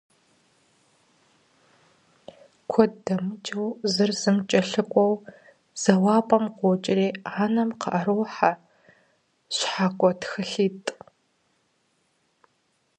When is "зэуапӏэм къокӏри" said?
5.81-7.07